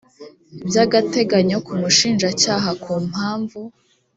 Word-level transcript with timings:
by 0.67 0.75
agateganyo 0.83 1.57
k 1.65 1.67
umushinjacyaha 1.75 2.69
ku 2.83 2.91
mpamvu 3.09 3.59